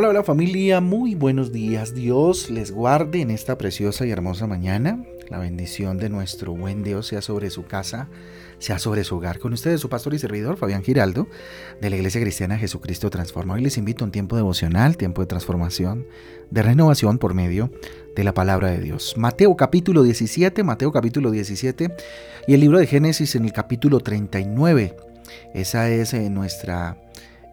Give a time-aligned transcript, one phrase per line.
[0.00, 1.92] Hola, hola familia, muy buenos días.
[1.92, 5.02] Dios les guarde en esta preciosa y hermosa mañana.
[5.28, 8.08] La bendición de nuestro buen Dios sea sobre su casa,
[8.60, 9.40] sea sobre su hogar.
[9.40, 11.26] Con ustedes su pastor y servidor, Fabián Giraldo,
[11.80, 13.54] de la Iglesia Cristiana Jesucristo Transforma.
[13.54, 16.06] Hoy les invito a un tiempo devocional, tiempo de transformación,
[16.52, 17.72] de renovación por medio
[18.14, 19.16] de la palabra de Dios.
[19.16, 21.92] Mateo capítulo 17, Mateo capítulo 17
[22.46, 24.94] y el libro de Génesis en el capítulo 39.
[25.54, 26.96] Esa es eh, nuestra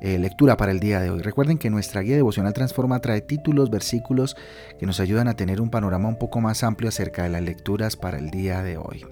[0.05, 1.23] eh, lectura para el día de hoy.
[1.23, 4.37] Recuerden que nuestra guía devocional Transforma trae títulos, versículos
[4.77, 7.95] que nos ayudan a tener un panorama un poco más amplio acerca de las lecturas
[7.95, 9.03] para el día de hoy.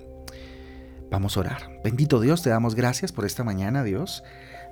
[1.09, 1.81] Vamos a orar.
[1.83, 4.23] Bendito Dios, te damos gracias por esta mañana, Dios.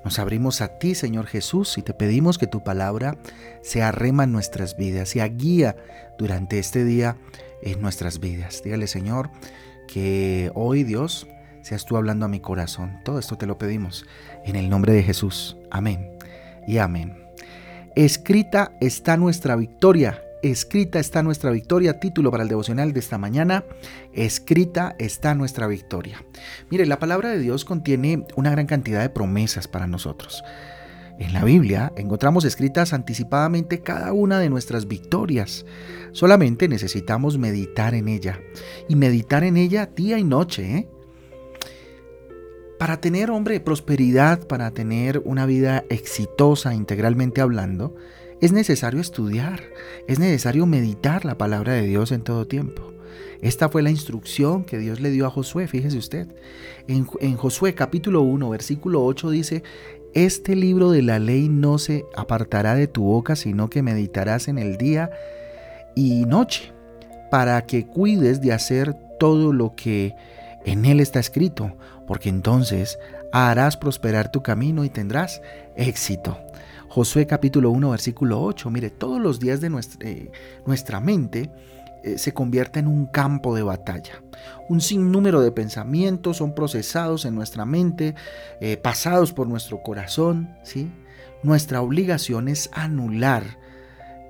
[0.05, 3.17] Nos abrimos a ti, Señor Jesús, y te pedimos que tu palabra
[3.63, 5.76] sea rema en nuestras vidas, sea guía
[6.20, 7.17] durante este día
[7.63, 8.62] en nuestras vidas.
[8.63, 9.31] Dígale, Señor,
[9.88, 11.26] que hoy, Dios,
[11.62, 12.99] seas tú hablando a mi corazón.
[13.04, 14.05] Todo esto te lo pedimos
[14.45, 15.57] en el nombre de Jesús.
[15.70, 16.18] Amén
[16.68, 17.18] y amén.
[17.95, 20.23] Escrita está nuestra victoria.
[20.43, 21.99] Escrita está nuestra victoria.
[21.99, 23.63] Título para el devocional de esta mañana.
[24.13, 26.23] Escrita está nuestra victoria.
[26.70, 30.43] Mire, la palabra de Dios contiene una gran cantidad de promesas para nosotros.
[31.20, 35.65] En la Biblia encontramos escritas anticipadamente cada una de nuestras victorias.
[36.13, 38.40] Solamente necesitamos meditar en ella.
[38.90, 40.77] Y meditar en ella día y noche.
[40.77, 40.90] ¿eh?
[42.82, 47.96] Para tener, hombre, prosperidad, para tener una vida exitosa integralmente hablando,
[48.41, 49.62] es necesario estudiar,
[50.07, 52.91] es necesario meditar la palabra de Dios en todo tiempo.
[53.40, 56.27] Esta fue la instrucción que Dios le dio a Josué, fíjese usted.
[56.87, 59.62] En, en, Josué capítulo 1, versículo 8 dice,
[60.15, 64.57] Este libro de la ley no se apartará de tu boca, sino que meditarás en
[64.57, 65.12] el día
[65.94, 66.74] y noche,
[67.29, 70.16] para que cuides de hacer todo lo que
[70.66, 71.75] en él está escrito,
[72.12, 73.00] porque entonces
[73.31, 75.41] harás prosperar tu camino y tendrás
[75.78, 76.38] éxito.
[76.90, 80.30] Josué capítulo 1 versículo 8, mire, todos los días de nuestra, eh,
[81.02, 81.50] mente
[82.03, 84.22] eh, se convierte en un campo de batalla.
[84.68, 88.13] Un sinnúmero de pensamientos son procesados en nuestra mente,
[88.59, 90.91] eh, pasados por nuestro corazón, ¿sí?
[91.44, 93.57] Nuestra obligación es anular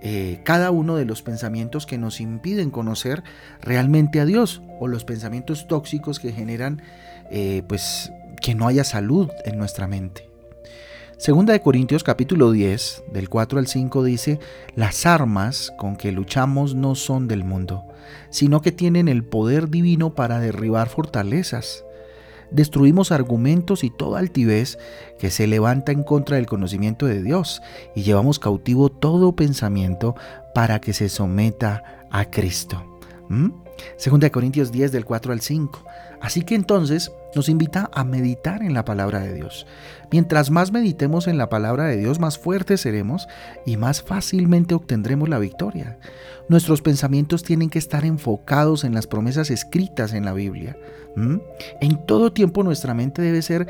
[0.02, 3.24] eh, cada uno de los pensamientos que nos impiden conocer
[3.62, 6.82] realmente a Dios o los pensamientos tóxicos que generan
[7.30, 10.28] eh, pues que no haya salud en nuestra mente.
[11.18, 14.40] Segunda de Corintios capítulo 10, del 4 al 5 dice,
[14.76, 17.86] las armas con que luchamos no son del mundo,
[18.32, 21.86] sino que tienen el poder divino para derribar fortalezas
[22.52, 24.78] destruimos argumentos y toda altivez
[25.18, 27.62] que se levanta en contra del conocimiento de Dios
[27.96, 30.16] y llevamos cautivo todo pensamiento
[30.54, 32.84] para que se someta a Cristo.
[33.30, 33.50] ¿Mm?
[33.98, 35.86] Segunda de Corintios 10 del 4 al 5.
[36.22, 39.66] Así que entonces nos invita a meditar en la palabra de Dios.
[40.12, 43.28] Mientras más meditemos en la palabra de Dios, más fuertes seremos
[43.66, 45.98] y más fácilmente obtendremos la victoria.
[46.48, 50.78] Nuestros pensamientos tienen que estar enfocados en las promesas escritas en la Biblia.
[51.82, 53.68] En todo tiempo nuestra mente debe ser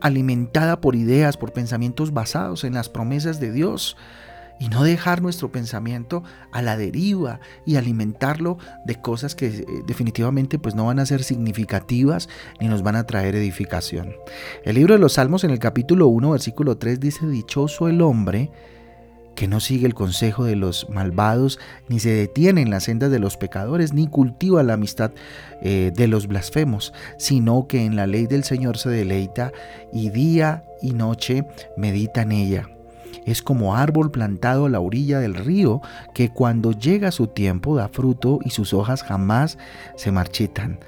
[0.00, 3.96] alimentada por ideas, por pensamientos basados en las promesas de Dios
[4.58, 6.22] y no dejar nuestro pensamiento
[6.52, 11.22] a la deriva y alimentarlo de cosas que eh, definitivamente pues no van a ser
[11.22, 12.28] significativas
[12.60, 14.14] ni nos van a traer edificación.
[14.64, 18.50] El libro de los Salmos en el capítulo 1 versículo 3 dice, dichoso el hombre
[19.36, 23.20] que no sigue el consejo de los malvados, ni se detiene en las sendas de
[23.20, 25.12] los pecadores, ni cultiva la amistad
[25.62, 29.52] eh, de los blasfemos, sino que en la ley del Señor se deleita
[29.92, 31.46] y día y noche
[31.76, 32.75] medita en ella.
[33.26, 35.82] Es como árbol plantado a la orilla del río
[36.14, 39.58] que cuando llega su tiempo da fruto y sus hojas jamás
[39.96, 40.78] se marchitan.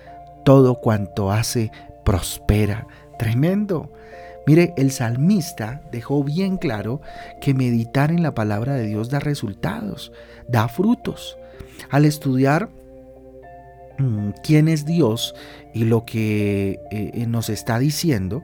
[0.45, 1.73] Todo cuanto hace
[2.05, 2.87] prospera.
[3.19, 3.93] Tremendo.
[4.47, 7.03] Mire, el salmista dejó bien claro
[7.41, 10.13] que meditar en la palabra de Dios da resultados,
[10.49, 11.37] da frutos.
[11.91, 12.71] Al estudiar
[13.99, 15.35] mm, quién es Dios
[15.75, 18.43] y lo que eh, nos está diciendo,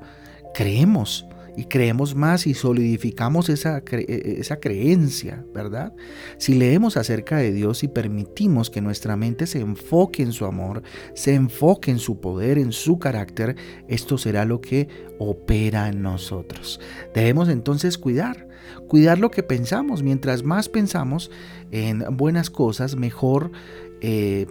[0.53, 5.95] creemos y creemos más y solidificamos esa, e, esa creencia, ¿verdad?
[6.39, 10.83] Si leemos acerca de Dios y permitimos que nuestra mente se enfoque en su amor,
[11.15, 13.57] se enfoque en su poder, en su carácter,
[13.89, 16.81] esto será lo que opera en nosotros.
[17.15, 18.49] Debemos entonces cuidar,
[18.89, 20.03] cuidar lo que pensamos.
[20.03, 21.31] Mientras más pensamos
[21.71, 23.53] en buenas cosas, mejor
[24.01, 24.47] eh,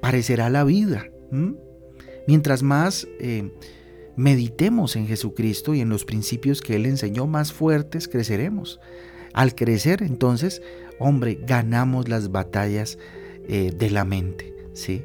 [0.00, 1.10] parecerá la vida.
[2.26, 3.08] Mientras más...
[3.18, 3.50] Eh,
[4.18, 8.80] meditemos en Jesucristo y en los principios que Él enseñó, más fuertes creceremos.
[9.32, 10.60] Al crecer, entonces,
[10.98, 12.98] hombre, ganamos las batallas
[13.46, 15.04] eh, de la mente, ¿sí?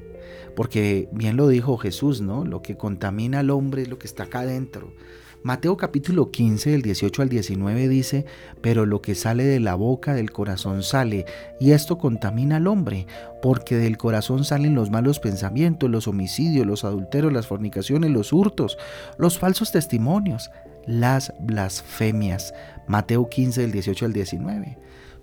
[0.55, 2.43] Porque bien lo dijo Jesús, ¿no?
[2.43, 4.95] Lo que contamina al hombre es lo que está acá adentro.
[5.43, 8.25] Mateo capítulo 15, del 18 al 19 dice,
[8.61, 11.25] pero lo que sale de la boca del corazón sale,
[11.59, 13.07] y esto contamina al hombre,
[13.41, 18.77] porque del corazón salen los malos pensamientos, los homicidios, los adulteros, las fornicaciones, los hurtos,
[19.17, 20.49] los falsos testimonios,
[20.85, 22.53] las blasfemias.
[22.87, 24.77] Mateo 15, del 18 al 19.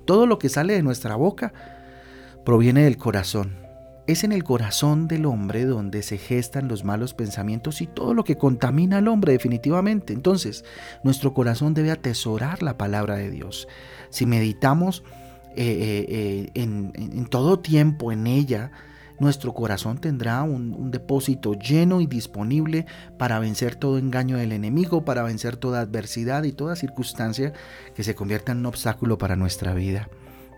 [0.04, 1.54] Todo lo que sale de nuestra boca
[2.44, 3.69] proviene del corazón
[4.10, 8.24] es en el corazón del hombre donde se gestan los malos pensamientos y todo lo
[8.24, 10.12] que contamina al hombre definitivamente.
[10.12, 10.64] Entonces,
[11.02, 13.68] nuestro corazón debe atesorar la palabra de Dios.
[14.10, 15.02] Si meditamos
[15.56, 18.70] eh, eh, eh, en, todo tiempo en ella,
[19.18, 22.86] nuestro corazón tendrá un, un, depósito lleno y disponible
[23.18, 27.52] para vencer todo engaño del enemigo, para vencer toda adversidad y toda circunstancia
[27.94, 30.08] que se convierta en un obstáculo para nuestra vida.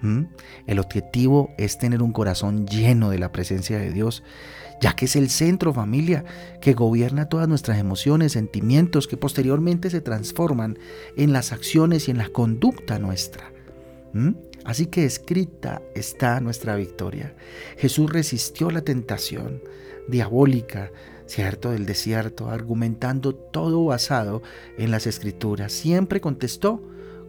[0.03, 0.25] ¿Mm?
[0.67, 4.23] El objetivo es tener un corazón lleno de la presencia de Dios,
[4.81, 6.25] ya que es el centro familia
[6.61, 10.79] que gobierna todas nuestras emociones, sentimientos que posteriormente se transforman
[11.17, 13.53] en las acciones y en la conducta nuestra.
[14.13, 14.33] ¿Mm?
[14.65, 17.35] Así que escrita está nuestra victoria.
[17.79, 19.63] Jesús resistió la tentación
[20.09, 20.91] diabólica,
[21.27, 24.43] cierto, del desierto, argumentando todo basado
[24.79, 25.73] en las escrituras.
[25.73, 26.83] Siempre contestó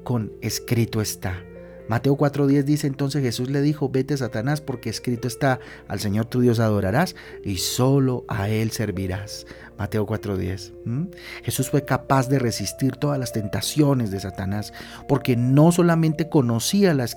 [0.04, 1.44] con escrito está.
[1.88, 6.42] Mateo 4:10 dice entonces Jesús le dijo, vete Satanás porque escrito está, al Señor tu
[6.42, 9.46] Dios adorarás y solo a Él servirás.
[9.78, 11.12] Mateo 4:10.
[11.44, 14.74] Jesús fue capaz de resistir todas las tentaciones de Satanás
[15.08, 17.16] porque no solamente conocía las,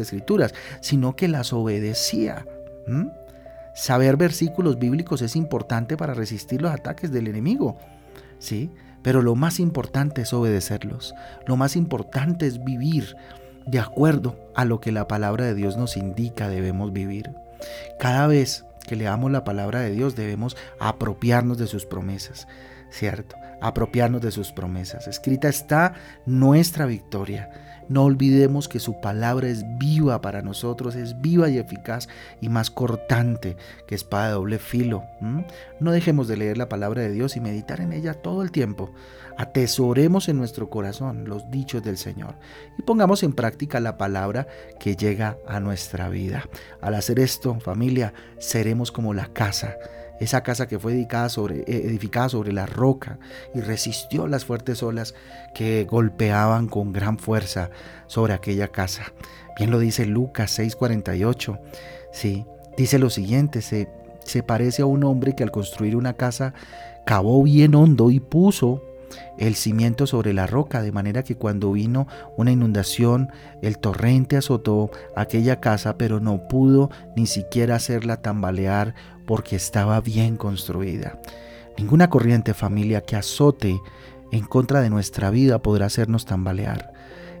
[0.00, 2.46] escrituras, sino que las obedecía.
[3.74, 7.76] Saber versículos bíblicos es importante para resistir los ataques del enemigo.
[8.38, 8.70] ¿sí?
[9.02, 11.14] Pero lo más importante es obedecerlos.
[11.46, 13.16] Lo más importante es vivir
[13.66, 17.30] de acuerdo a lo que la palabra de Dios nos indica debemos vivir.
[17.98, 22.46] Cada vez que leamos la palabra de Dios debemos apropiarnos de sus promesas,
[22.90, 23.36] ¿cierto?
[23.60, 25.08] Apropiarnos de sus promesas.
[25.08, 25.94] Escrita está
[26.26, 27.50] nuestra victoria.
[27.88, 32.08] No olvidemos que su palabra es viva para nosotros, es viva y eficaz
[32.40, 35.04] y más cortante que espada de doble filo.
[35.80, 38.92] No dejemos de leer la palabra de Dios y meditar en ella todo el tiempo.
[39.36, 42.36] Atesoremos en nuestro corazón los dichos del Señor
[42.78, 44.46] y pongamos en práctica la palabra
[44.78, 46.48] que llega a nuestra vida.
[46.80, 49.76] Al hacer esto, familia, seremos como la casa
[50.20, 53.18] esa casa que fue edificada sobre, eh, edificada sobre la roca
[53.54, 55.14] y resistió las fuertes olas
[55.54, 57.70] que golpeaban con gran fuerza
[58.06, 59.12] sobre aquella casa.
[59.58, 61.58] Bien lo dice Lucas 6:48.
[62.12, 62.46] Sí,
[62.76, 63.88] dice lo siguiente, se,
[64.24, 66.54] se parece a un hombre que al construir una casa
[67.04, 68.82] cavó bien hondo y puso
[69.38, 72.06] el cimiento sobre la roca, de manera que cuando vino
[72.36, 73.30] una inundación,
[73.62, 78.94] el torrente azotó aquella casa, pero no pudo ni siquiera hacerla tambalear
[79.26, 81.20] porque estaba bien construida.
[81.76, 83.80] Ninguna corriente familia que azote
[84.30, 86.92] en contra de nuestra vida podrá hacernos tambalear.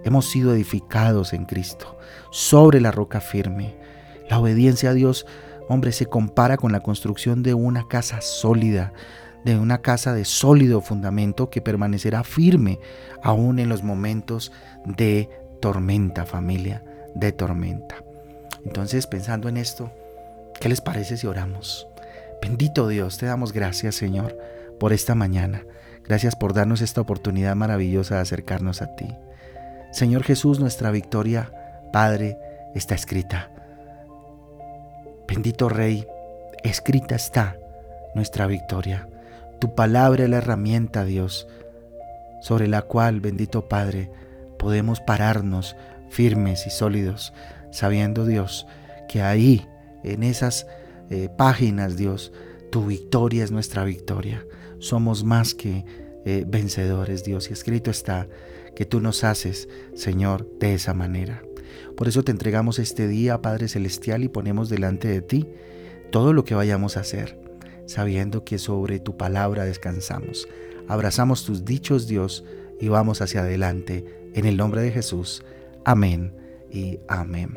[0.04, 1.98] Hemos sido edificados en Cristo,
[2.30, 3.76] sobre la roca firme.
[4.28, 5.26] La obediencia a Dios,
[5.68, 8.92] hombre, se compara con la construcción de una casa sólida,
[9.44, 12.78] de una casa de sólido fundamento que permanecerá firme
[13.22, 14.52] aún en los momentos
[14.84, 15.28] de
[15.60, 16.82] tormenta, familia,
[17.14, 17.96] de tormenta.
[18.64, 19.92] Entonces, pensando en esto,
[20.60, 21.86] ¿qué les parece si oramos?
[22.40, 24.38] Bendito Dios, te damos gracias, Señor,
[24.80, 25.64] por esta mañana.
[26.04, 29.08] Gracias por darnos esta oportunidad maravillosa de acercarnos a ti.
[29.92, 31.52] Señor Jesús, nuestra victoria,
[31.92, 32.36] Padre,
[32.74, 33.50] está escrita.
[35.26, 36.06] Bendito Rey,
[36.62, 37.56] escrita está
[38.14, 39.08] nuestra victoria.
[39.64, 41.48] Tu palabra es la herramienta, Dios,
[42.42, 44.10] sobre la cual, bendito Padre,
[44.58, 45.74] podemos pararnos
[46.10, 47.32] firmes y sólidos,
[47.70, 48.66] sabiendo, Dios,
[49.08, 49.66] que ahí,
[50.02, 50.66] en esas
[51.08, 52.30] eh, páginas, Dios,
[52.70, 54.44] tu victoria es nuestra victoria.
[54.80, 55.86] Somos más que
[56.26, 58.28] eh, vencedores, Dios, y escrito está
[58.76, 61.42] que tú nos haces, Señor, de esa manera.
[61.96, 65.48] Por eso te entregamos este día, Padre Celestial, y ponemos delante de ti
[66.10, 67.43] todo lo que vayamos a hacer
[67.86, 70.48] sabiendo que sobre tu palabra descansamos.
[70.88, 72.44] Abrazamos tus dichos, Dios,
[72.80, 74.04] y vamos hacia adelante.
[74.34, 75.44] En el nombre de Jesús.
[75.84, 76.34] Amén
[76.70, 77.56] y amén.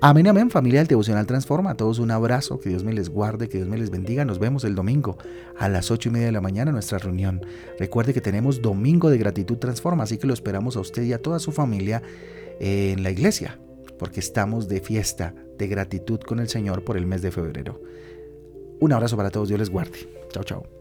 [0.00, 1.70] Amén, amén, familia del Devocional Transforma.
[1.70, 4.24] A todos un abrazo, que Dios me les guarde, que Dios me les bendiga.
[4.24, 5.16] Nos vemos el domingo
[5.58, 7.40] a las ocho y media de la mañana en nuestra reunión.
[7.78, 11.22] Recuerde que tenemos Domingo de Gratitud Transforma, así que lo esperamos a usted y a
[11.22, 12.02] toda su familia
[12.60, 13.58] en la iglesia,
[13.98, 17.80] porque estamos de fiesta de gratitud con el Señor por el mes de febrero.
[18.80, 19.98] Un abrazo para todos, Dios les guarde.
[20.30, 20.73] Chao, chao.